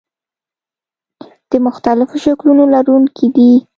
[1.49, 3.51] د مختلفو شکلونو لرونکي دي.